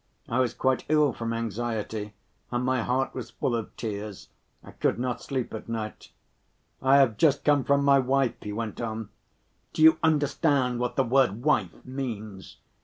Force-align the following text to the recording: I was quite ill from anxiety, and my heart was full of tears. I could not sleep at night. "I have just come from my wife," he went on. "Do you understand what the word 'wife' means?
I 0.27 0.39
was 0.39 0.55
quite 0.55 0.83
ill 0.89 1.13
from 1.13 1.31
anxiety, 1.31 2.15
and 2.49 2.65
my 2.65 2.81
heart 2.81 3.13
was 3.13 3.29
full 3.29 3.55
of 3.55 3.77
tears. 3.77 4.29
I 4.63 4.71
could 4.71 4.97
not 4.97 5.21
sleep 5.21 5.53
at 5.53 5.69
night. 5.69 6.09
"I 6.81 6.97
have 6.97 7.17
just 7.17 7.43
come 7.45 7.63
from 7.63 7.85
my 7.85 7.99
wife," 7.99 8.33
he 8.41 8.51
went 8.51 8.81
on. 8.81 9.09
"Do 9.73 9.83
you 9.83 9.99
understand 10.01 10.79
what 10.79 10.95
the 10.95 11.03
word 11.03 11.43
'wife' 11.43 11.85
means? 11.85 12.57